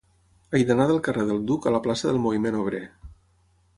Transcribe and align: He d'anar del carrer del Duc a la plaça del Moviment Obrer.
He 0.53 0.61
d'anar 0.69 0.87
del 0.91 1.01
carrer 1.07 1.25
del 1.31 1.43
Duc 1.51 1.67
a 1.71 1.75
la 1.75 1.83
plaça 1.89 2.09
del 2.11 2.21
Moviment 2.27 2.59
Obrer. 2.65 2.85